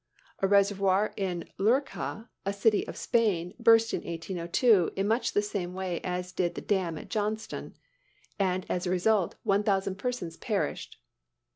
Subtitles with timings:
[0.39, 5.75] A reservoir in Lurca, a city of Spain, burst in 1802, in much the same
[5.75, 7.75] way as did the dam at Johnstown,
[8.39, 10.99] and as a result one thousand persons perished.